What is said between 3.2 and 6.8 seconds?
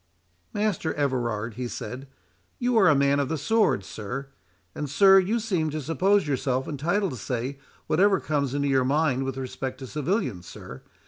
the sword, sir; and, sir, you seem to suppose yourself